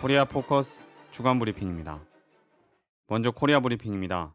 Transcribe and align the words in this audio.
코리아 0.00 0.26
포커스 0.26 0.78
주간 1.10 1.38
브리핑입니다. 1.38 2.04
먼저 3.06 3.30
코리아 3.30 3.60
브리핑입니다. 3.60 4.34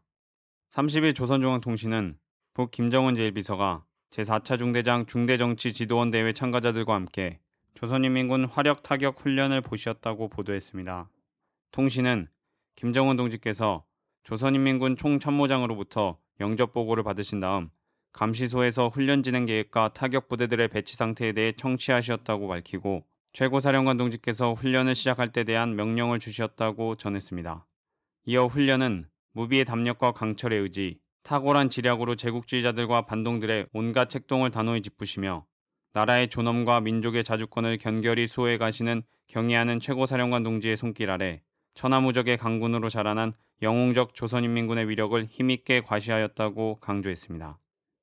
30일 0.72 1.14
조선중앙통신은 1.14 2.18
북 2.52 2.72
김정은 2.72 3.14
제1비서가 3.14 3.84
제4차 4.10 4.58
중대장 4.58 5.06
중대정치 5.06 5.72
지도원 5.72 6.10
대회 6.10 6.32
참가자들과 6.32 6.94
함께 6.94 7.38
조선인민군 7.74 8.46
화력 8.46 8.82
타격 8.82 9.20
훈련을 9.20 9.60
보셨다고 9.60 10.28
보도했습니다. 10.28 11.08
통신은 11.70 12.26
김정은 12.74 13.16
동지께서 13.16 13.84
조선인민군 14.24 14.96
총참모장으로부터 14.96 16.18
영접 16.40 16.72
보고를 16.72 17.04
받으신 17.04 17.38
다음 17.38 17.70
감시소에서 18.12 18.88
훈련 18.88 19.22
진행 19.22 19.44
계획과 19.44 19.92
타격 19.92 20.28
부대들의 20.28 20.66
배치 20.68 20.96
상태에 20.96 21.32
대해 21.32 21.52
청취하셨다고 21.52 22.48
밝히고 22.48 23.04
최고사령관 23.32 23.96
동지께서 23.96 24.52
훈련을 24.52 24.94
시작할 24.94 25.32
때 25.32 25.44
대한 25.44 25.74
명령을 25.74 26.18
주셨다고 26.18 26.96
전했습니다. 26.96 27.66
이어 28.26 28.46
훈련은 28.46 29.06
무비의 29.32 29.64
담력과 29.64 30.12
강철의 30.12 30.60
의지, 30.60 30.98
탁월한 31.22 31.70
지략으로 31.70 32.14
제국주의자들과 32.14 33.06
반동들의 33.06 33.68
온갖 33.72 34.10
책동을 34.10 34.50
단호히 34.50 34.82
짚으시며 34.82 35.46
나라의 35.94 36.28
존엄과 36.28 36.80
민족의 36.80 37.24
자주권을 37.24 37.78
견결히 37.78 38.26
수호해 38.26 38.58
가시는 38.58 39.02
경애하는 39.28 39.80
최고사령관 39.80 40.42
동지의 40.42 40.76
손길 40.76 41.10
아래 41.10 41.42
천하무적의 41.74 42.36
강군으로 42.36 42.90
자라난 42.90 43.32
영웅적 43.62 44.14
조선인민군의 44.14 44.90
위력을 44.90 45.24
힘있게 45.24 45.80
과시하였다고 45.80 46.80
강조했습니다. 46.80 47.58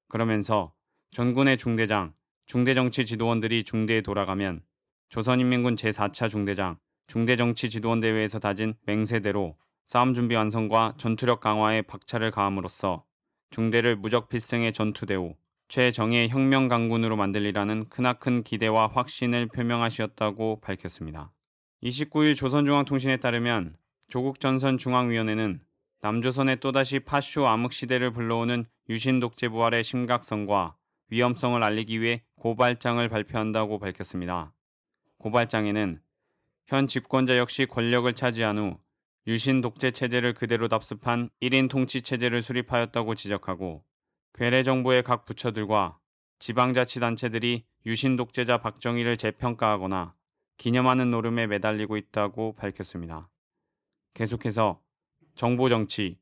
그러면서 0.08 0.74
전군의 1.12 1.58
중대장, 1.58 2.14
중대정치 2.48 3.06
지도원들이 3.06 3.64
중대에 3.64 4.02
돌아가면 4.02 4.64
조선인민군 5.10 5.76
제4차 5.76 6.30
중대장, 6.30 6.78
중대정치 7.08 7.70
지도원 7.70 8.00
대회에서 8.00 8.40
다진 8.40 8.76
맹세대로 8.86 9.58
싸움 9.86 10.14
준비 10.14 10.36
완성과 10.36 10.94
전투력 10.98 11.40
강화에 11.40 11.82
박차를 11.82 12.30
가함으로써 12.30 13.04
중대를 13.50 13.96
무적 13.96 14.30
필승의 14.30 14.74
전투대우, 14.74 15.34
최정예 15.68 16.28
혁명 16.28 16.68
강군으로 16.68 17.16
만들리라는 17.16 17.90
크나큰 17.90 18.44
기대와 18.44 18.88
확신을 18.88 19.48
표명하셨다고 19.48 20.62
밝혔습니다. 20.62 21.32
29일 21.84 22.36
조선중앙통신에 22.36 23.18
따르면 23.18 23.76
조국 24.10 24.40
전선 24.40 24.78
중앙위원회는 24.78 25.62
남조선의 26.02 26.60
또다시 26.60 27.00
파쇼 27.00 27.48
암흑 27.48 27.74
시대를 27.74 28.12
불러오는 28.12 28.66
유신 28.90 29.20
독재 29.20 29.50
부활의 29.50 29.84
심각성과 29.84 30.76
위험성을 31.10 31.62
알리기 31.62 32.02
위해 32.02 32.24
고발장을 32.36 33.08
발표한다고 33.10 33.80
밝혔습니다. 33.80 34.54
고발장에는 35.20 36.02
현 36.68 36.88
집권자 36.88 37.38
역시 37.38 37.66
권력을 37.66 38.12
차지한 38.14 38.58
후 38.58 38.80
유신 39.28 39.62
독재 39.62 39.92
체제를 39.92 40.34
그대로 40.34 40.68
답습한 40.68 41.30
1인 41.42 41.70
통치 41.70 42.02
체제를 42.02 42.42
수립하였다고 42.42 43.16
지적하고 43.16 43.84
괴뢰 44.34 44.64
정부의 44.64 45.04
각 45.04 45.26
부처들과 45.26 46.00
지방자치단체들이 46.40 47.66
유신 47.86 48.16
독재자 48.16 48.58
박정희를 48.58 49.18
재평가하거나 49.18 50.16
기념하는 50.58 51.12
노름에 51.12 51.48
매달리고 51.48 51.98
있다고 51.98 52.56
밝혔습니다. 52.56 53.30
계속해서 54.14 54.82
정보 55.36 55.70
정치, 55.70 56.18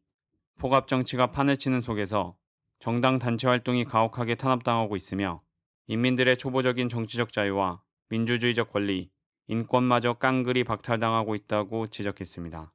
포갑 0.58 0.88
정치가 0.88 1.28
판을 1.32 1.58
치는 1.58 1.82
속에서 1.82 2.36
정당 2.80 3.20
단체 3.20 3.48
활동이 3.48 3.86
가혹하게 3.86 4.36
탄압당하고 4.36 4.96
있으며 4.96 5.42
인민들의 5.88 6.38
초보적인 6.38 6.90
정치적 6.90 7.32
자유와 7.32 7.82
민주주의적 8.10 8.72
권리, 8.72 9.10
인권마저 9.48 10.14
깡그리 10.14 10.64
박탈당하고 10.64 11.36
있다고 11.36 11.88
지적했습니다. 11.88 12.74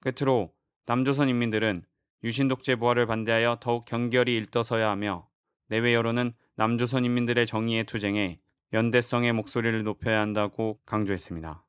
끝으로 0.00 0.52
남조선 0.86 1.28
인민들은 1.28 1.84
유신 2.24 2.48
독재 2.48 2.76
부활을 2.76 3.06
반대하여 3.06 3.58
더욱 3.60 3.84
경결히 3.84 4.34
일떠서야 4.36 4.90
하며 4.90 5.28
내외 5.68 5.94
여론은 5.94 6.32
남조선 6.56 7.04
인민들의 7.04 7.46
정의의 7.46 7.84
투쟁에 7.84 8.40
연대성의 8.72 9.32
목소리를 9.32 9.82
높여야 9.84 10.20
한다고 10.20 10.80
강조했습니다. 10.86 11.64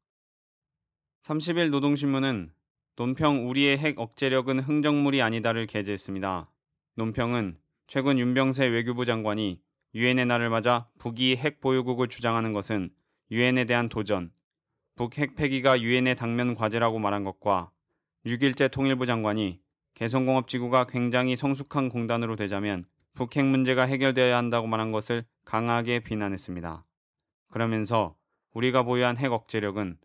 30일 1.24 1.70
노동신문은 1.70 2.52
논평 2.96 3.48
우리의 3.48 3.78
핵 3.78 4.00
억제력은 4.00 4.60
흥정물이 4.60 5.22
아니다를 5.22 5.68
게재했습니다. 5.68 6.50
논평은 6.96 7.58
최근 7.86 8.18
윤병세 8.18 8.66
외교부 8.68 9.06
장관이 9.06 9.62
유엔의 9.96 10.26
날을 10.26 10.50
맞아 10.50 10.88
북이 11.00 11.38
핵 11.38 11.62
보유국을 11.62 12.08
주장하는 12.08 12.54
것은 12.54 12.90
유엔에 13.32 13.66
대한 13.66 13.90
도전, 13.90 14.32
북핵 14.96 15.36
폐기가 15.36 15.82
유엔의 15.82 16.16
당면 16.16 16.56
과제라고 16.56 17.00
말한 17.00 17.24
것과 17.24 17.72
6일째 18.26 18.72
통일부 18.72 19.06
장관이 19.06 19.60
개성공업지구가 19.94 20.86
굉장히 20.88 21.36
성숙한 21.36 21.90
공단으로 21.90 22.36
되자면 22.36 22.84
북핵 23.14 23.46
문제가 23.46 23.86
해결되어야 23.86 24.38
한다고 24.38 24.68
말한 24.68 24.92
것을 24.92 25.26
강하게 25.46 26.00
비난했습니다. 26.02 26.86
그러면서 27.50 28.16
우리가 28.54 28.84
보유한 28.84 29.18
핵 29.18 29.32
억제력은 29.32 29.98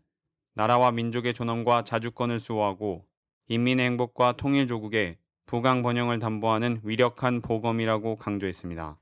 나라와 0.55 0.91
민족의 0.91 1.33
존엄과 1.33 1.83
자주권을 1.83 2.39
수호하고 2.39 3.05
인민의 3.47 3.85
행복과 3.85 4.33
통일 4.37 4.67
조국의 4.67 5.17
부강 5.45 5.83
번영을 5.83 6.19
담보하는 6.19 6.81
위력한 6.83 7.41
보검이라고 7.41 8.15
강조했습니다. 8.15 8.97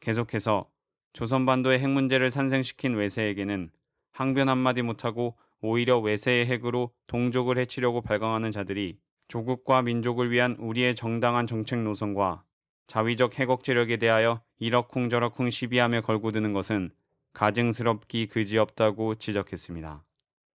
계속해서 0.00 0.68
조선반도의 1.12 1.78
핵 1.80 1.88
문제를 1.88 2.30
산생시킨 2.30 2.94
외세에게는 2.94 3.70
항변 4.12 4.48
한마디 4.48 4.82
못하고 4.82 5.36
오히려 5.60 5.98
외세의 5.98 6.46
핵으로 6.46 6.92
동족을 7.06 7.58
해치려고 7.58 8.00
발광하는 8.00 8.50
자들이 8.50 8.98
조국과 9.28 9.82
민족을 9.82 10.30
위한 10.30 10.56
우리의 10.58 10.94
정당한 10.94 11.46
정책 11.46 11.80
노선과 11.82 12.44
자위적 12.86 13.38
핵 13.38 13.50
억제력에 13.50 13.98
대하여 13.98 14.40
이러쿵 14.58 15.10
저러쿵 15.10 15.50
시비하며 15.50 16.00
걸고 16.02 16.30
드는 16.30 16.52
것은 16.52 16.90
가증스럽기 17.34 18.26
그지없다고 18.26 19.16
지적했습니다. 19.16 20.04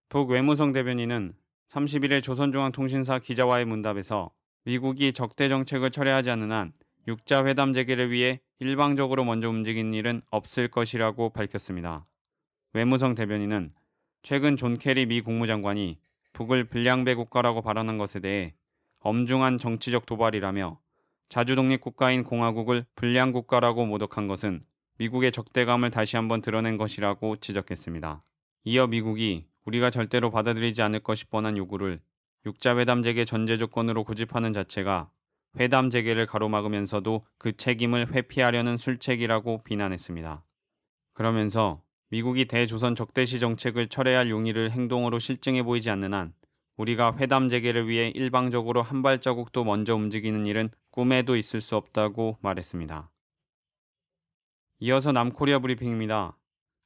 북 0.08 0.30
외무성 0.30 0.72
대변인은 0.72 1.34
31일 1.68 2.22
조선중앙통신사 2.22 3.20
기자와의 3.20 3.64
문답에서 3.64 4.32
미국이 4.64 5.12
적대 5.12 5.48
정책을 5.48 5.90
철회하지 5.90 6.30
않는 6.30 6.52
한 6.52 6.72
육자 7.06 7.46
회담 7.46 7.72
재개를 7.72 8.10
위해 8.10 8.40
일방적으로 8.60 9.24
먼저 9.24 9.48
움직일 9.48 9.92
일은 9.94 10.22
없을 10.30 10.68
것이라고 10.68 11.30
밝혔습니다. 11.30 12.06
외무성 12.72 13.14
대변인은 13.14 13.72
최근 14.22 14.56
존 14.56 14.78
케리 14.78 15.06
미 15.06 15.20
국무장관이 15.20 15.98
북을 16.32 16.64
불량배 16.64 17.14
국가라고 17.14 17.62
발언한 17.62 17.98
것에 17.98 18.20
대해 18.20 18.54
엄중한 19.00 19.58
정치적 19.58 20.06
도발이라며 20.06 20.80
자주 21.28 21.56
독립 21.56 21.80
국가인 21.80 22.22
공화국을 22.22 22.86
불량 22.94 23.32
국가라고 23.32 23.86
모독한 23.86 24.28
것은 24.28 24.64
미국의 24.98 25.32
적대감을 25.32 25.90
다시 25.90 26.16
한번 26.16 26.40
드러낸 26.40 26.76
것이라고 26.76 27.36
지적했습니다. 27.36 28.22
이어 28.64 28.86
미국이 28.86 29.46
우리가 29.64 29.90
절대로 29.90 30.30
받아들이지 30.30 30.80
않을 30.82 31.00
것이 31.00 31.26
뻔한 31.26 31.56
요구를 31.56 32.00
육자회담 32.46 33.02
재개 33.02 33.24
전제 33.24 33.56
조건으로 33.56 34.04
고집하는 34.04 34.52
자체가 34.52 35.10
회담 35.58 35.90
재개를 35.90 36.26
가로막으면서도 36.26 37.24
그 37.38 37.56
책임을 37.56 38.12
회피하려는 38.12 38.76
술책이라고 38.76 39.62
비난했습니다. 39.62 40.44
그러면서 41.12 41.82
미국이 42.10 42.44
대조선 42.44 42.94
적대시 42.94 43.40
정책을 43.40 43.88
철회할 43.88 44.30
용의를 44.30 44.70
행동으로 44.70 45.18
실증해 45.18 45.62
보이지 45.62 45.90
않는 45.90 46.14
한 46.14 46.32
우리가 46.76 47.16
회담 47.18 47.48
재개를 47.48 47.88
위해 47.88 48.08
일방적으로 48.14 48.82
한 48.82 49.02
발자국도 49.02 49.64
먼저 49.64 49.94
움직이는 49.94 50.46
일은 50.46 50.70
꿈에도 50.90 51.36
있을 51.36 51.60
수 51.60 51.76
없다고 51.76 52.38
말했습니다. 52.40 53.10
이어서 54.80 55.12
남코리아 55.12 55.60
브리핑입니다. 55.60 56.36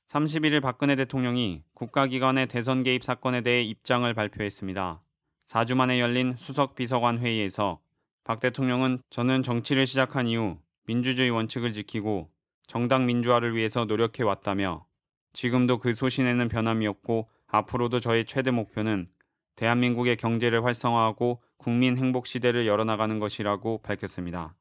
31일 0.09 0.63
박근혜 0.63 0.95
대통령이 0.97 1.65
국가기관의 1.75 2.49
대선 2.49 2.83
개입 2.83 3.03
사건에 3.03 3.41
대해 3.41 3.63
입장을 3.63 4.13
발표했습니다. 4.13 5.03
4주 5.47 5.75
만에 5.75 6.01
열린 6.01 6.35
수석 6.37 6.75
비서관 6.75 7.19
회의에서 7.19 7.81
박 8.29 8.41
대통령은 8.41 9.01
저는 9.09 9.43
정치를 9.43 9.87
시작한 9.87 10.27
이후 10.27 10.59
민주주의 10.85 11.31
원칙을 11.31 11.73
지키고 11.73 12.31
정당 12.67 13.07
민주화를 13.07 13.57
위해서 13.57 13.87
노력해 13.87 14.23
왔다며 14.23 14.85
지금도 15.33 15.79
그 15.79 15.95
소신에는 15.95 16.47
변함이 16.51 16.87
없고 16.87 17.31
앞으로도 17.47 18.01
저의 18.01 18.27
최대 18.27 18.51
목표는 18.51 19.09
대한민국의 19.57 20.19
경제를 20.19 20.63
활성화하고 20.63 21.41
국민 21.57 21.97
행복 21.97 22.27
시대를 22.27 22.67
열어나가는 22.67 23.19
것이라고 23.19 23.81
밝혔습니다. 23.81 24.55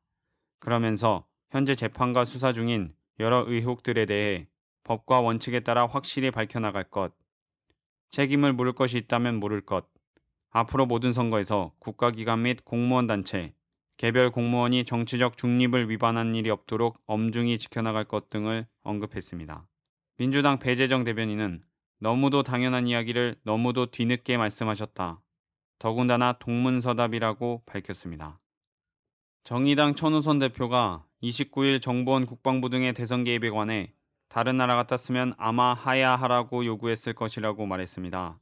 그러면서 0.59 1.25
현재 1.51 1.75
재판과 1.75 2.23
수사 2.23 2.53
중인 2.53 2.95
여러 3.19 3.43
의혹들에 3.45 4.05
대해 4.05 4.47
법과 4.85 5.19
원칙에 5.19 5.59
따라 5.59 5.87
확실히 5.87 6.31
밝혀나갈 6.31 6.85
것, 6.85 7.11
책임을 8.11 8.53
물을 8.53 8.71
것이 8.71 8.97
있다면 8.97 9.41
물을 9.41 9.59
것, 9.59 9.89
앞으로 10.51 10.85
모든 10.85 11.11
선거에서 11.11 11.73
국가기관 11.79 12.43
및 12.43 12.63
공무원 12.63 13.07
단체, 13.07 13.56
개별 13.97 14.29
공무원이 14.29 14.85
정치적 14.85 15.37
중립을 15.37 15.89
위반한 15.89 16.35
일이 16.35 16.51
없도록 16.51 17.01
엄중히 17.07 17.57
지켜나갈 17.57 18.05
것 18.05 18.29
등을 18.29 18.67
언급했습니다. 18.83 19.67
민주당 20.17 20.59
배재정 20.59 21.03
대변인은 21.03 21.63
너무도 21.99 22.43
당연한 22.43 22.87
이야기를 22.87 23.37
너무도 23.43 23.87
뒤늦게 23.87 24.37
말씀하셨다. 24.37 25.19
더군다나 25.79 26.33
동문서답이라고 26.33 27.63
밝혔습니다. 27.65 28.39
정의당 29.43 29.95
천우선 29.95 30.37
대표가 30.39 31.05
29일 31.23 31.81
정보원 31.81 32.27
국방부 32.27 32.69
등의 32.69 32.93
대선 32.93 33.23
개입에 33.23 33.49
관해 33.49 33.93
다른 34.29 34.57
나라 34.57 34.75
같았으면 34.75 35.33
아마 35.37 35.73
하야 35.73 36.15
하라고 36.15 36.65
요구했을 36.65 37.13
것이라고 37.13 37.65
말했습니다. 37.65 38.39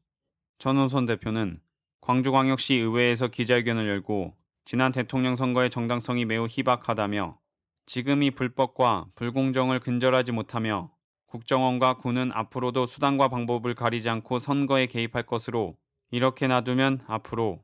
천우선 0.57 1.05
대표는 1.05 1.61
광주광역시 2.01 2.73
의회에서 2.73 3.27
기자회견을 3.27 3.87
열고 3.87 4.35
지난 4.67 4.91
대통령 4.91 5.35
선거의 5.35 5.69
정당성이 5.69 6.25
매우 6.25 6.47
희박하다며 6.49 7.37
지금이 7.85 8.31
불법과 8.31 9.05
불공정을 9.13 9.79
근절하지 9.79 10.31
못하며 10.31 10.91
국정원과 11.27 11.97
군은 11.97 12.31
앞으로도 12.33 12.87
수단과 12.87 13.27
방법을 13.27 13.75
가리지 13.75 14.09
않고 14.09 14.39
선거에 14.39 14.87
개입할 14.87 15.23
것으로 15.27 15.77
이렇게 16.09 16.47
놔두면 16.47 17.01
앞으로 17.05 17.63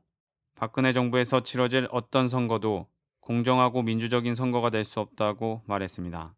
박근혜 0.54 0.92
정부에서 0.92 1.42
치러질 1.42 1.88
어떤 1.90 2.28
선거도 2.28 2.86
공정하고 3.18 3.82
민주적인 3.82 4.36
선거가 4.36 4.70
될 4.70 4.84
수 4.84 5.00
없다고 5.00 5.62
말했습니다. 5.66 6.36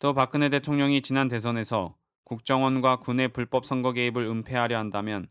또 0.00 0.14
박근혜 0.14 0.48
대통령이 0.48 1.00
지난 1.00 1.28
대선에서 1.28 1.94
국정원과 2.24 2.96
군의 2.96 3.28
불법 3.28 3.66
선거 3.66 3.92
개입을 3.92 4.24
은폐하려 4.24 4.76
한다면 4.76 5.28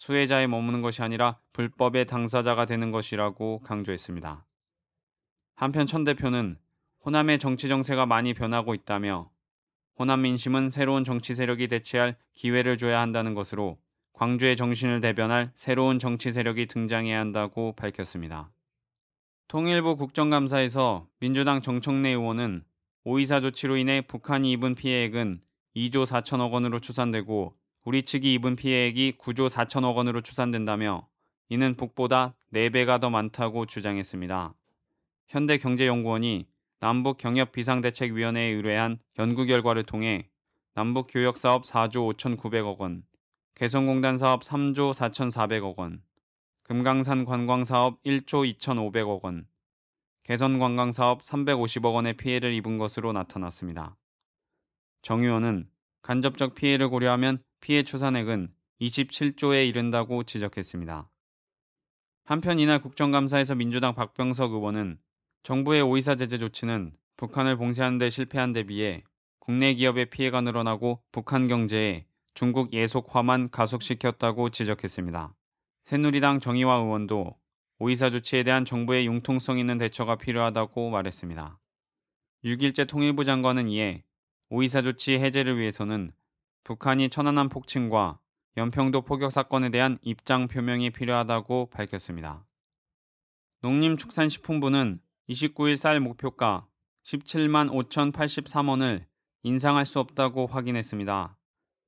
수혜자에 0.00 0.46
머무는 0.46 0.80
것이 0.80 1.02
아니라 1.02 1.38
불법의 1.52 2.06
당사자가 2.06 2.64
되는 2.64 2.90
것이라고 2.90 3.60
강조했습니다. 3.60 4.46
한편 5.56 5.86
천 5.86 6.04
대표는 6.04 6.56
호남의 7.04 7.38
정치 7.38 7.68
정세가 7.68 8.06
많이 8.06 8.32
변하고 8.32 8.72
있다며 8.72 9.30
호남 9.98 10.22
민심은 10.22 10.70
새로운 10.70 11.04
정치 11.04 11.34
세력이 11.34 11.68
대체할 11.68 12.16
기회를 12.32 12.78
줘야 12.78 12.98
한다는 13.02 13.34
것으로 13.34 13.76
광주의 14.14 14.56
정신을 14.56 15.02
대변할 15.02 15.52
새로운 15.54 15.98
정치 15.98 16.32
세력이 16.32 16.64
등장해야 16.64 17.20
한다고 17.20 17.74
밝혔습니다. 17.76 18.50
통일부 19.48 19.96
국정감사에서 19.96 21.08
민주당 21.18 21.60
정청래 21.60 22.08
의원은 22.08 22.64
오이사 23.04 23.40
조치로 23.40 23.76
인해 23.76 24.00
북한이 24.00 24.50
입은 24.52 24.76
피해액은 24.76 25.42
2조 25.76 26.06
4천억 26.06 26.52
원으로 26.52 26.78
추산되고 26.78 27.59
우리 27.84 28.02
측이 28.02 28.34
입은 28.34 28.56
피해액이 28.56 29.14
9조 29.18 29.48
4천억 29.48 29.96
원으로 29.96 30.20
추산된다며 30.20 31.08
이는 31.48 31.74
북보다 31.76 32.34
4배가 32.52 33.00
더 33.00 33.08
많다고 33.08 33.66
주장했습니다. 33.66 34.54
현대경제연구원이 35.28 36.46
남북 36.80 37.16
경협 37.16 37.52
비상대책위원회에 37.52 38.50
의뢰한 38.50 38.98
연구 39.18 39.46
결과를 39.46 39.84
통해 39.84 40.28
남북 40.74 41.08
교역 41.10 41.38
사업 41.38 41.64
4조 41.64 42.16
5,900억 42.16 42.78
원, 42.78 43.02
개성공단 43.54 44.18
사업 44.18 44.42
3조 44.42 44.92
4,400억 44.94 45.76
원, 45.76 46.02
금강산 46.62 47.24
관광 47.24 47.64
사업 47.64 48.02
1조 48.04 48.58
2,500억 48.58 49.22
원, 49.22 49.46
개선 50.22 50.58
관광 50.58 50.92
사업 50.92 51.22
350억 51.22 51.94
원의 51.94 52.14
피해를 52.14 52.52
입은 52.52 52.78
것으로 52.78 53.12
나타났습니다. 53.12 53.96
정 55.02 55.22
의원은 55.22 55.68
간접적 56.02 56.54
피해를 56.54 56.88
고려하면 56.88 57.42
피해 57.60 57.82
추산액은 57.82 58.52
27조에 58.80 59.68
이른다고 59.68 60.24
지적했습니다. 60.24 61.10
한편 62.24 62.58
이날 62.58 62.80
국정감사에서 62.80 63.54
민주당 63.54 63.94
박병석 63.94 64.52
의원은 64.52 64.98
정부의 65.42 65.82
오이사 65.82 66.16
제재 66.16 66.38
조치는 66.38 66.92
북한을 67.16 67.56
봉쇄하는 67.56 67.98
데 67.98 68.08
실패한 68.08 68.52
데 68.52 68.62
비해 68.62 69.04
국내 69.38 69.74
기업의 69.74 70.06
피해가 70.06 70.40
늘어나고 70.40 71.02
북한 71.12 71.48
경제에 71.48 72.06
중국 72.34 72.72
예속화만 72.72 73.50
가속시켰다고 73.50 74.50
지적했습니다. 74.50 75.34
새누리당 75.84 76.40
정의화 76.40 76.74
의원도 76.74 77.36
오이사 77.78 78.10
조치에 78.10 78.42
대한 78.42 78.64
정부의 78.64 79.06
융통성 79.06 79.58
있는 79.58 79.78
대처가 79.78 80.16
필요하다고 80.16 80.90
말했습니다. 80.90 81.58
6일째 82.44 82.88
통일부 82.88 83.24
장관은 83.24 83.68
이에 83.68 84.04
오이사 84.50 84.82
조치 84.82 85.18
해제를 85.18 85.58
위해서는 85.58 86.12
북한이 86.64 87.08
천안함 87.08 87.48
폭침과 87.48 88.18
연평도 88.56 89.02
포격 89.02 89.30
사건에 89.30 89.70
대한 89.70 89.98
입장 90.02 90.48
표명이 90.48 90.90
필요하다고 90.90 91.70
밝혔습니다. 91.70 92.46
농림축산식품부는 93.62 95.00
29일 95.28 95.76
쌀 95.76 96.00
목표가 96.00 96.66
17만 97.04 97.70
5,083원을 97.70 99.06
인상할 99.42 99.86
수 99.86 100.00
없다고 100.00 100.46
확인했습니다. 100.46 101.38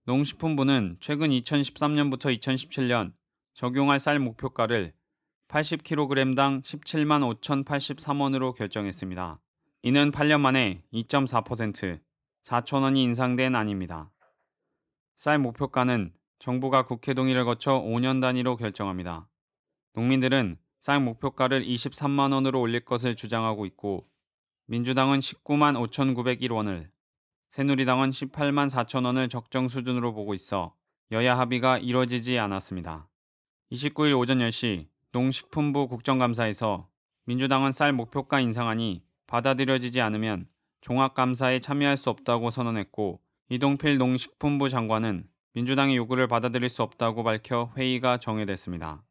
농식품부는 0.05 0.97
최근 1.01 1.31
2013년부터 1.31 2.37
2017년 2.39 3.13
적용할 3.55 4.01
쌀 4.01 4.19
목표가를 4.19 4.93
80kg당 5.49 6.63
17만 6.63 7.41
5,083원으로 7.41 8.55
결정했습니다. 8.55 9.41
이는 9.83 10.11
8년 10.13 10.41
만에 10.41 10.83
2.4% 10.93 12.01
4천원이 12.45 12.99
인상된 12.99 13.55
안입니다. 13.55 14.12
쌀 15.17 15.39
목표가는 15.39 16.13
정부가 16.39 16.87
국회 16.87 17.15
동의를 17.15 17.45
거쳐 17.45 17.81
5년 17.81 18.21
단위로 18.21 18.57
결정합니다. 18.57 19.29
농민들은 19.95 20.59
쌀 20.81 21.01
목표가를 21.01 21.65
23만 21.65 22.33
원으로 22.33 22.61
올릴 22.61 22.85
것을 22.85 23.15
주장하고 23.15 23.67
있고 23.67 24.09
민주당은 24.67 25.21
19만 25.21 25.79
5,901원을 25.91 26.91
새누리당은 27.51 28.11
18만 28.11 28.71
4천 28.71 29.05
원을 29.05 29.29
적정 29.29 29.69
수준으로 29.69 30.15
보고 30.15 30.35
있어 30.35 30.75
여야 31.13 31.39
합의가 31.39 31.79
이뤄지지 31.79 32.39
않았습니다. 32.39 33.09
29일 33.71 34.19
오전 34.19 34.39
10시 34.39 34.89
농식품부 35.13 35.89
국정감사에서 35.89 36.89
민주당은 37.27 37.73
쌀 37.73 37.93
목표가 37.93 38.41
인상안이 38.41 39.05
받아들여지지 39.27 40.01
않으면 40.01 40.49
종합감사에 40.81 41.61
참여할 41.61 41.97
수 41.97 42.11
없다고 42.11 42.51
선언했고 42.51 43.21
이동필 43.53 43.99
농식품부 43.99 44.71
장관은 44.71 45.29
민주당의 45.53 45.95
요구를 45.99 46.27
받아들일 46.27 46.71
수 46.71 46.83
없다고 46.83 47.23
밝혀 47.23 47.71
회의가 47.77 48.17
정회됐습니다. 48.17 49.05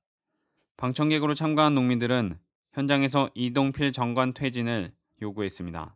방청객으로 0.78 1.36
참가한 1.36 1.76
농민들은 1.76 2.40
현장에서 2.74 3.30
이동필 3.36 3.92
장관 3.92 4.34
퇴진을 4.34 4.96
요구했습니다. 5.22 5.96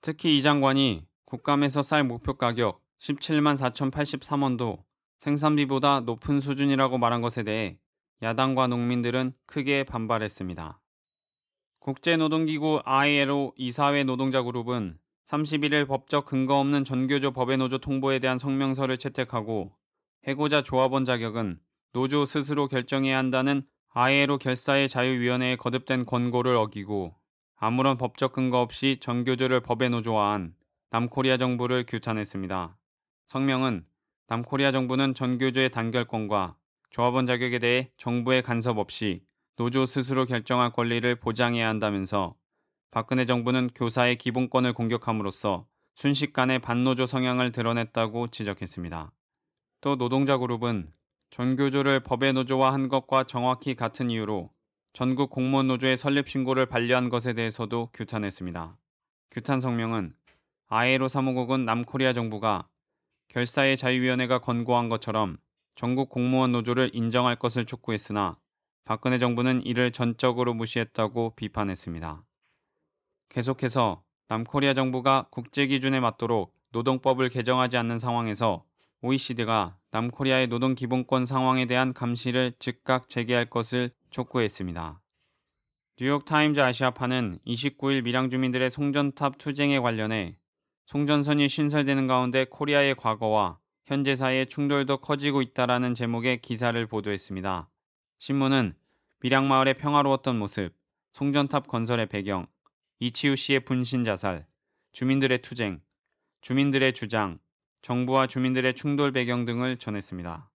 특히 0.00 0.38
이 0.38 0.42
장관이 0.42 1.08
국감에서 1.24 1.82
쌀 1.82 2.04
목표 2.04 2.34
가격 2.34 2.78
17만 3.00 3.56
4,083원도 3.56 4.84
생산비보다 5.18 6.02
높은 6.02 6.40
수준이라고 6.40 6.98
말한 6.98 7.20
것에 7.20 7.42
대해 7.42 7.80
야당과 8.22 8.68
농민들은 8.68 9.32
크게 9.44 9.82
반발했습니다. 9.82 10.80
국제노동기구 11.80 12.82
ILO 12.84 13.54
이사회 13.56 14.04
노동자 14.04 14.44
그룹은 14.44 15.00
31일 15.26 15.88
법적 15.88 16.24
근거 16.24 16.58
없는 16.60 16.84
전교조 16.84 17.32
법의 17.32 17.58
노조 17.58 17.78
통보에 17.78 18.20
대한 18.20 18.38
성명서를 18.38 18.96
채택하고 18.96 19.72
해고자 20.24 20.62
조합원 20.62 21.04
자격은 21.04 21.58
노조 21.92 22.24
스스로 22.24 22.68
결정해야 22.68 23.18
한다는 23.18 23.66
ILO 23.90 24.38
결사의 24.38 24.88
자유위원회에 24.88 25.56
거듭된 25.56 26.06
권고를 26.06 26.54
어기고 26.54 27.14
아무런 27.56 27.96
법적 27.96 28.34
근거 28.34 28.60
없이 28.60 28.98
전교조를 29.00 29.60
법에 29.60 29.88
노조화한 29.88 30.54
남코리아 30.90 31.38
정부를 31.38 31.86
규탄했습니다. 31.86 32.76
성명은 33.26 33.84
남코리아 34.28 34.70
정부는 34.70 35.14
전교조의 35.14 35.70
단결권과 35.70 36.56
조합원 36.90 37.26
자격에 37.26 37.58
대해 37.58 37.90
정부의 37.96 38.42
간섭 38.42 38.78
없이 38.78 39.24
노조 39.56 39.86
스스로 39.86 40.26
결정할 40.26 40.70
권리를 40.70 41.16
보장해야 41.16 41.66
한다면서 41.68 42.36
박근혜 42.96 43.26
정부는 43.26 43.68
교사의 43.74 44.16
기본권을 44.16 44.72
공격함으로써 44.72 45.66
순식간에 45.96 46.60
반노조 46.60 47.04
성향을 47.04 47.52
드러냈다고 47.52 48.28
지적했습니다. 48.28 49.12
또 49.82 49.96
노동자 49.98 50.38
그룹은 50.38 50.90
전교조를 51.28 52.00
법의 52.00 52.32
노조화 52.32 52.72
한 52.72 52.88
것과 52.88 53.24
정확히 53.24 53.74
같은 53.74 54.08
이유로 54.08 54.50
전국 54.94 55.28
공무원 55.28 55.66
노조의 55.66 55.98
설립 55.98 56.26
신고를 56.26 56.64
반려한 56.64 57.10
것에 57.10 57.34
대해서도 57.34 57.90
규탄했습니다. 57.92 58.78
규탄 59.30 59.60
성명은 59.60 60.14
아에로 60.68 61.08
사무국은 61.08 61.66
남코리아 61.66 62.14
정부가 62.14 62.66
결사의 63.28 63.76
자유위원회가 63.76 64.38
권고한 64.38 64.88
것처럼 64.88 65.36
전국 65.74 66.08
공무원 66.08 66.52
노조를 66.52 66.92
인정할 66.94 67.36
것을 67.36 67.66
촉구했으나 67.66 68.38
박근혜 68.86 69.18
정부는 69.18 69.66
이를 69.66 69.92
전적으로 69.92 70.54
무시했다고 70.54 71.34
비판했습니다. 71.36 72.24
계속해서 73.28 74.02
남코리아 74.28 74.74
정부가 74.74 75.28
국제 75.30 75.66
기준에 75.66 76.00
맞도록 76.00 76.54
노동법을 76.72 77.28
개정하지 77.28 77.76
않는 77.76 77.98
상황에서 77.98 78.64
OECD가 79.02 79.76
남코리아의 79.90 80.48
노동 80.48 80.74
기본권 80.74 81.26
상황에 81.26 81.66
대한 81.66 81.92
감시를 81.92 82.54
즉각 82.58 83.08
재개할 83.08 83.46
것을 83.46 83.90
촉구했습니다. 84.10 85.00
뉴욕타임즈 85.98 86.60
아시아판은 86.60 87.38
29일 87.46 88.02
밀양 88.02 88.30
주민들의 88.30 88.70
송전탑 88.70 89.38
투쟁에 89.38 89.78
관련해 89.78 90.36
송전선이 90.86 91.48
신설되는 91.48 92.06
가운데 92.06 92.44
코리아의 92.44 92.96
과거와 92.96 93.58
현재 93.86 94.16
사이의 94.16 94.46
충돌도 94.48 94.98
커지고 94.98 95.42
있다라는 95.42 95.94
제목의 95.94 96.40
기사를 96.42 96.86
보도했습니다. 96.86 97.70
신문은 98.18 98.72
밀양 99.20 99.48
마을의 99.48 99.74
평화로웠던 99.74 100.38
모습, 100.38 100.74
송전탑 101.12 101.66
건설의 101.68 102.06
배경, 102.06 102.46
이치우 102.98 103.36
씨의 103.36 103.60
분신 103.60 104.04
자살, 104.04 104.46
주민들의 104.92 105.42
투쟁, 105.42 105.82
주민들의 106.40 106.94
주장, 106.94 107.38
정부와 107.82 108.26
주민들의 108.26 108.72
충돌 108.72 109.12
배경 109.12 109.44
등을 109.44 109.76
전했습니다. 109.76 110.50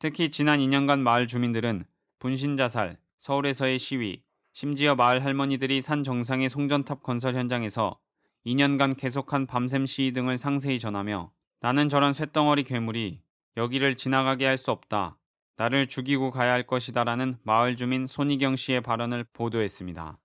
특히 0.00 0.32
지난 0.32 0.58
2년간 0.58 0.98
마을 0.98 1.28
주민들은 1.28 1.84
분신 2.18 2.56
자살, 2.56 2.98
서울에서의 3.20 3.78
시위, 3.78 4.24
심지어 4.52 4.96
마을 4.96 5.24
할머니들이 5.24 5.80
산 5.80 6.02
정상의 6.02 6.50
송전탑 6.50 7.04
건설 7.04 7.36
현장에서 7.36 8.00
2년간 8.44 8.96
계속한 8.96 9.46
밤샘 9.46 9.86
시위 9.86 10.12
등을 10.12 10.38
상세히 10.38 10.80
전하며 10.80 11.30
나는 11.60 11.88
저런 11.88 12.12
쇳덩어리 12.14 12.64
괴물이 12.64 13.22
여기를 13.56 13.96
지나가게 13.96 14.44
할 14.44 14.58
수 14.58 14.72
없다. 14.72 15.18
나를 15.56 15.86
죽이고 15.86 16.32
가야 16.32 16.52
할 16.52 16.66
것이다라는 16.66 17.38
마을 17.44 17.76
주민 17.76 18.08
손희경 18.08 18.56
씨의 18.56 18.80
발언을 18.80 19.24
보도했습니다. 19.32 20.18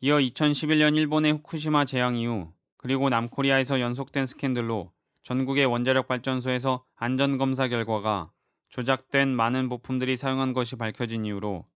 이어 0.00 0.18
2011년 0.18 0.96
일본의 0.96 1.32
후쿠시마 1.32 1.84
재앙 1.84 2.14
이후 2.14 2.52
그리고 2.76 3.08
남코리아에서 3.08 3.80
연속된 3.80 4.26
스캔들로 4.26 4.92
전국의 5.24 5.66
원자력 5.66 6.06
발전소에서 6.06 6.84
안전검사 6.94 7.66
결과가 7.66 8.30
조작된 8.68 9.34
많은 9.34 9.68
부품들이 9.68 10.16
사용한 10.16 10.52
것이 10.52 10.76
밝혀진 10.76 11.24
이후로 11.24 11.66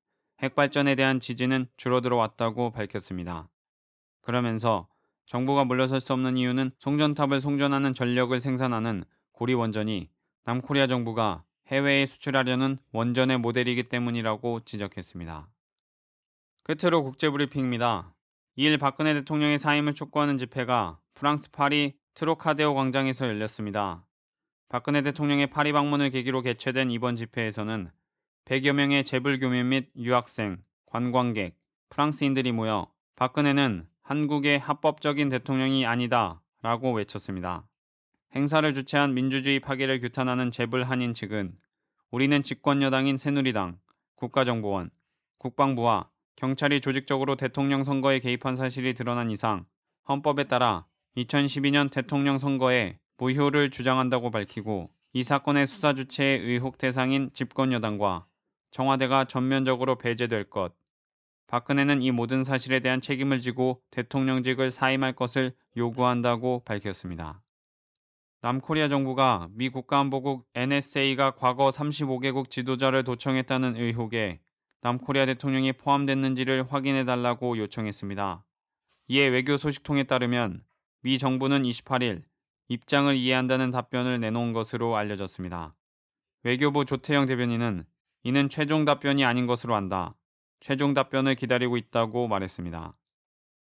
핵발전에 0.40 0.94
대한 0.94 1.18
지지는 1.18 1.66
줄어들어 1.76 2.16
왔다고 2.16 2.70
밝혔습니다. 2.70 3.48
그러면서 4.20 4.86
정부가 5.26 5.64
물러설 5.64 6.00
수 6.00 6.12
없는 6.12 6.36
이유는 6.36 6.70
송전탑을 6.78 7.40
송전하는 7.40 7.92
전력을 7.92 8.38
생산하는 8.38 9.02
고리 9.32 9.54
원전이 9.54 10.10
남코리아 10.44 10.86
정부가 10.86 11.42
해외에 11.66 12.06
수출하려는 12.06 12.78
원전의 12.92 13.38
모델이기 13.38 13.84
때문이라고 13.84 14.60
지적했습니다. 14.64 15.48
끝으로 16.64 17.02
국제브리핑입니다. 17.02 18.14
2일 18.56 18.78
박근혜 18.78 19.14
대통령의 19.14 19.58
사임을 19.58 19.94
촉구하는 19.94 20.38
집회가 20.38 20.98
프랑스 21.14 21.50
파리 21.50 21.94
트로카데오 22.14 22.74
광장에서 22.74 23.26
열렸습니다. 23.26 24.06
박근혜 24.68 25.02
대통령의 25.02 25.48
파리 25.48 25.72
방문을 25.72 26.10
계기로 26.10 26.42
개최된 26.42 26.90
이번 26.90 27.16
집회에서는 27.16 27.90
100여 28.44 28.72
명의 28.72 29.04
재불교민 29.04 29.68
및 29.70 29.90
유학생, 29.96 30.62
관광객, 30.86 31.56
프랑스인들이 31.90 32.52
모여 32.52 32.90
박근혜는 33.16 33.88
한국의 34.02 34.58
합법적인 34.58 35.28
대통령이 35.30 35.84
아니다 35.84 36.42
라고 36.62 36.92
외쳤습니다. 36.92 37.66
행사를 38.34 38.72
주최한 38.72 39.14
민주주의 39.14 39.58
파괴를 39.58 40.00
규탄하는 40.00 40.50
재불 40.50 40.84
한인 40.84 41.12
측은 41.12 41.56
우리는 42.10 42.42
집권 42.42 42.82
여당인 42.82 43.16
새누리당, 43.16 43.78
국가정보원, 44.14 44.90
국방부와 45.38 46.11
경찰이 46.36 46.80
조직적으로 46.80 47.36
대통령 47.36 47.84
선거에 47.84 48.18
개입한 48.18 48.56
사실이 48.56 48.94
드러난 48.94 49.30
이상 49.30 49.64
헌법에 50.08 50.44
따라 50.44 50.86
2012년 51.16 51.90
대통령 51.90 52.38
선거에 52.38 52.98
무효를 53.18 53.70
주장한다고 53.70 54.30
밝히고 54.30 54.90
이 55.12 55.24
사건의 55.24 55.66
수사 55.66 55.94
주체의 55.94 56.40
의혹 56.40 56.78
대상인 56.78 57.30
집권 57.32 57.72
여당과 57.72 58.26
청와대가 58.70 59.26
전면적으로 59.26 59.96
배제될 59.96 60.48
것, 60.48 60.74
박근혜는 61.46 62.00
이 62.00 62.10
모든 62.10 62.44
사실에 62.44 62.80
대한 62.80 63.02
책임을 63.02 63.40
지고 63.40 63.82
대통령직을 63.90 64.70
사임할 64.70 65.12
것을 65.12 65.52
요구한다고 65.76 66.62
밝혔습니다. 66.64 67.42
남코리아 68.40 68.88
정부가 68.88 69.50
미 69.52 69.68
국가안보국 69.68 70.48
NSA가 70.54 71.32
과거 71.32 71.68
35개국 71.68 72.48
지도자를 72.48 73.04
도청했다는 73.04 73.76
의혹에 73.76 74.40
남코리아 74.82 75.26
대통령이 75.26 75.72
포함됐는지를 75.74 76.64
확인해 76.68 77.04
달라고 77.04 77.56
요청했습니다. 77.56 78.44
이에 79.08 79.26
외교 79.28 79.56
소식통에 79.56 80.02
따르면 80.02 80.64
미 81.02 81.18
정부는 81.18 81.62
28일 81.62 82.24
입장을 82.66 83.14
이해한다는 83.14 83.70
답변을 83.70 84.18
내놓은 84.18 84.52
것으로 84.52 84.96
알려졌습니다. 84.96 85.76
외교부 86.42 86.84
조태영 86.84 87.26
대변인은 87.26 87.84
이는 88.24 88.48
최종 88.48 88.84
답변이 88.84 89.24
아닌 89.24 89.46
것으로 89.46 89.76
안다. 89.76 90.16
최종 90.58 90.94
답변을 90.94 91.36
기다리고 91.36 91.76
있다고 91.76 92.26
말했습니다. 92.26 92.96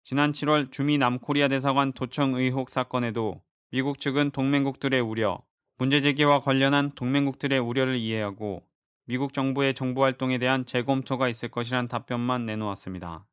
지난 0.04 0.32
7월 0.32 0.72
주미 0.72 0.98
남코리아 0.98 1.50
대사관 1.50 1.92
도청 1.92 2.36
의혹 2.36 2.70
사건에도 2.70 3.42
미국 3.70 4.00
측은 4.00 4.32
동맹국들의 4.32 5.02
우려, 5.02 5.42
문제 5.78 6.00
제기와 6.00 6.40
관련한 6.40 6.92
동맹국들의 6.92 7.60
우려를 7.60 7.98
이해하고 7.98 8.64
미국 9.12 9.34
정부의 9.34 9.74
정부 9.74 10.06
활동에 10.06 10.38
대한 10.38 10.66
재검토가 10.66 11.28
있을 11.28 11.50
것이란 11.50 11.90
답변만 11.90 12.46
내놓았습니다. 12.46 13.28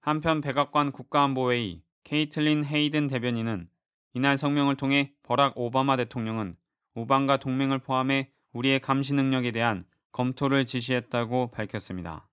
한편 0.00 0.40
백악관 0.40 0.92
국가안보회의 0.92 1.82
케이틀린 2.04 2.64
헤이든 2.64 3.08
대변인은 3.08 3.68
이날 4.14 4.38
성명을 4.38 4.76
통해 4.76 5.14
버락 5.24 5.58
오바마 5.58 5.96
대통령은 5.96 6.56
우방과 6.94 7.38
동맹을 7.38 7.80
포함해 7.80 8.30
우리의 8.52 8.78
감시 8.78 9.14
능력에 9.14 9.50
대한 9.50 9.84
검토를 10.12 10.64
지시했다고 10.64 11.50
밝혔습니다. 11.50 12.28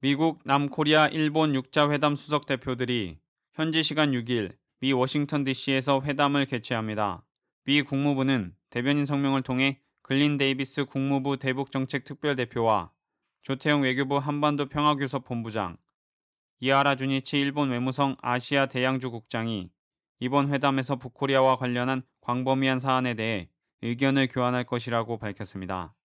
미국, 0.00 0.38
남코리아, 0.44 1.08
일본 1.08 1.56
육자회담 1.56 2.14
수석 2.14 2.46
대표들이 2.46 3.18
현지 3.54 3.82
시간 3.82 4.12
6일 4.12 4.54
미 4.78 4.92
워싱턴 4.92 5.42
DC에서 5.42 6.00
회담을 6.02 6.46
개최합니다. 6.46 7.24
미 7.64 7.82
국무부는 7.82 8.54
대변인 8.70 9.04
성명을 9.04 9.42
통해 9.42 9.80
글린 10.06 10.36
데이비스 10.36 10.84
국무부 10.84 11.36
대북정책 11.36 12.04
특별대표와 12.04 12.92
조태영 13.42 13.82
외교부 13.82 14.18
한반도 14.18 14.68
평화교섭 14.68 15.24
본부장, 15.24 15.76
이하라 16.60 16.94
주니치 16.94 17.40
일본 17.40 17.70
외무성 17.70 18.14
아시아 18.22 18.66
대양주 18.66 19.10
국장이 19.10 19.68
이번 20.20 20.54
회담에서 20.54 20.94
북코리아와 20.94 21.56
관련한 21.56 22.04
광범위한 22.20 22.78
사안에 22.78 23.14
대해 23.14 23.50
의견을 23.82 24.28
교환할 24.28 24.62
것이라고 24.62 25.18
밝혔습니다. 25.18 25.96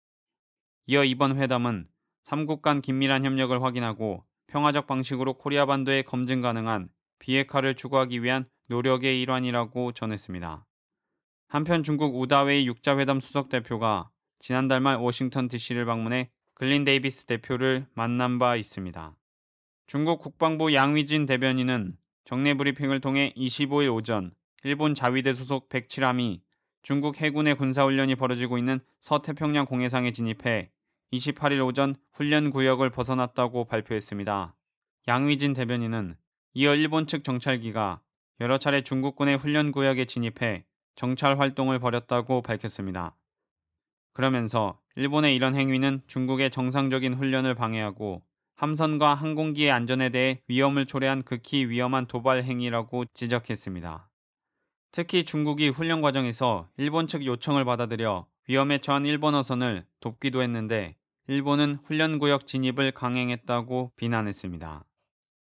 이어 0.86 1.04
이번 1.04 1.36
회담은 1.36 1.86
3국 2.24 2.62
간 2.62 2.80
긴밀한 2.80 3.26
협력을 3.26 3.62
확인하고 3.62 4.24
평화적 4.46 4.86
방식으로 4.86 5.34
코리아 5.34 5.66
반도에 5.66 6.00
검증 6.00 6.40
가능한 6.40 6.88
비핵화를 7.18 7.74
추구하기 7.74 8.22
위한 8.22 8.48
노력의 8.68 9.20
일환이라고 9.20 9.92
전했습니다. 9.92 10.66
한편 11.52 11.82
중국 11.82 12.14
우다웨이 12.14 12.64
육자회담 12.68 13.18
수석 13.18 13.48
대표가 13.48 14.08
지난달 14.38 14.80
말 14.80 14.98
워싱턴 14.98 15.48
DC를 15.48 15.84
방문해 15.84 16.30
글린 16.54 16.84
데이비스 16.84 17.26
대표를 17.26 17.86
만난 17.92 18.38
바 18.38 18.54
있습니다. 18.54 19.16
중국 19.88 20.20
국방부 20.20 20.72
양위쥔 20.72 21.26
대변인은 21.26 21.96
정례 22.24 22.54
브리핑을 22.54 23.00
통해 23.00 23.34
25일 23.36 23.92
오전 23.92 24.32
일본 24.62 24.94
자위대 24.94 25.32
소속 25.32 25.68
107함이 25.68 26.40
중국 26.82 27.20
해군의 27.20 27.56
군사훈련이 27.56 28.14
벌어지고 28.14 28.56
있는 28.56 28.78
서태평양 29.00 29.66
공해상에 29.66 30.12
진입해 30.12 30.70
28일 31.12 31.66
오전 31.66 31.96
훈련 32.12 32.50
구역을 32.52 32.90
벗어났다고 32.90 33.64
발표했습니다. 33.64 34.54
양위진 35.08 35.54
대변인은 35.54 36.14
이어 36.54 36.76
일본 36.76 37.08
측 37.08 37.24
정찰기가 37.24 38.00
여러 38.40 38.56
차례 38.56 38.82
중국군의 38.82 39.36
훈련 39.36 39.72
구역에 39.72 40.04
진입해 40.04 40.64
정찰 40.94 41.38
활동을 41.38 41.78
벌였다고 41.78 42.42
밝혔습니다. 42.42 43.16
그러면서 44.12 44.78
일본의 44.96 45.34
이런 45.34 45.54
행위는 45.54 46.02
중국의 46.06 46.50
정상적인 46.50 47.14
훈련을 47.14 47.54
방해하고 47.54 48.22
함선과 48.56 49.14
항공기의 49.14 49.70
안전에 49.70 50.10
대해 50.10 50.42
위험을 50.48 50.84
초래한 50.84 51.22
극히 51.22 51.66
위험한 51.66 52.06
도발 52.06 52.42
행위라고 52.44 53.06
지적했습니다. 53.14 54.10
특히 54.92 55.24
중국이 55.24 55.68
훈련 55.68 56.02
과정에서 56.02 56.68
일본 56.76 57.06
측 57.06 57.24
요청을 57.24 57.64
받아들여 57.64 58.26
위험에 58.48 58.78
처한 58.78 59.06
일본 59.06 59.34
어선을 59.34 59.86
돕기도 60.00 60.42
했는데 60.42 60.96
일본은 61.28 61.78
훈련 61.84 62.18
구역 62.18 62.46
진입을 62.46 62.90
강행했다고 62.92 63.92
비난했습니다. 63.96 64.84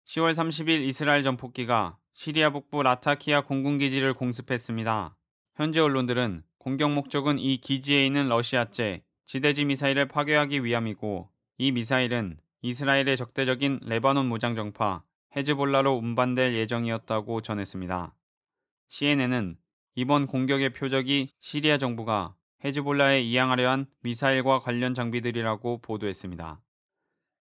10월 0.07 0.33
30일 0.33 0.83
이스라엘 0.89 1.23
전폭기가 1.23 1.99
시리아 2.15 2.51
북부 2.51 2.83
라타키아 2.83 3.43
공군기지를 3.43 4.15
공습했습니다. 4.15 5.17
현재 5.57 5.81
언론들은 5.81 6.43
공격 6.59 6.93
목적은 6.93 7.39
이 7.39 7.59
기지에 7.59 8.05
있는 8.05 8.29
러시아제 8.29 9.05
지대지 9.27 9.65
미사일을 9.65 10.09
파괴하기 10.09 10.65
위함이고 10.65 11.31
이 11.59 11.71
미사일은 11.71 12.39
이스라엘의 12.63 13.17
적대적인 13.17 13.81
레바논 13.85 14.27
무장정파 14.27 15.05
헤즈볼라로 15.37 15.93
운반될 15.93 16.55
예정이었다고 16.55 17.41
전했습니다. 17.43 18.17
CNN은 18.89 19.57
이번 19.95 20.27
공격의 20.27 20.73
표적이 20.73 21.31
시리아 21.39 21.79
정부가 21.79 22.35
헤즈볼라에 22.65 23.21
이양하려 23.21 23.71
한 23.71 23.87
미사일과 24.01 24.59
관련 24.59 24.93
장비들이라고 24.93 25.79
보도했습니다. 25.83 26.61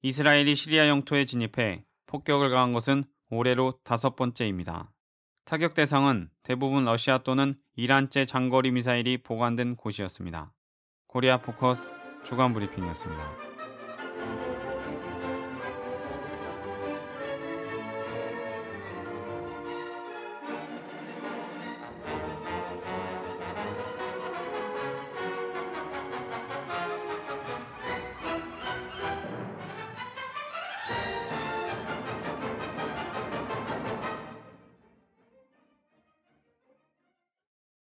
이스라엘이 0.02 0.54
시리아 0.54 0.88
영토에 0.88 1.25
진입해 1.25 1.84
폭격을 2.06 2.50
가한 2.50 2.75
것은 2.75 3.04
올해로 3.30 3.78
다섯 3.82 4.14
번째입니다. 4.14 4.93
타격 5.44 5.74
대상은 5.74 6.30
대부분 6.42 6.86
러시아 6.86 7.18
또는 7.18 7.54
이란제 7.76 8.24
장거리 8.24 8.70
미사일이 8.70 9.18
보관된 9.18 9.76
곳이었습니다. 9.76 10.52
코리아 11.06 11.36
포커스 11.38 11.88
주간 12.24 12.54
브리핑이었습니다. 12.54 13.53